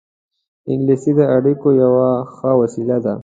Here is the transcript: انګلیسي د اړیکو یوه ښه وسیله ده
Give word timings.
انګلیسي 0.71 1.11
د 1.19 1.21
اړیکو 1.35 1.69
یوه 1.83 2.07
ښه 2.33 2.51
وسیله 2.61 2.97
ده 3.05 3.13